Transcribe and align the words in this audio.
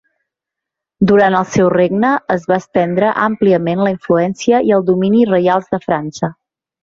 Durant 1.09 1.35
el 1.39 1.43
seu 1.55 1.67
regne 1.73 2.13
es 2.37 2.47
va 2.53 2.57
estendre 2.63 3.11
àmpliament 3.27 3.83
la 3.89 3.93
influència 3.95 4.63
i 4.71 4.75
el 4.79 4.87
domini 4.89 5.25
reials 5.35 5.69
de 5.77 5.83
França. 5.87 6.33